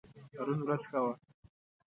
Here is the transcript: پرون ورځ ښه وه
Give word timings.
پرون 0.33 0.59
ورځ 0.63 0.81
ښه 0.89 0.99
وه 1.03 1.13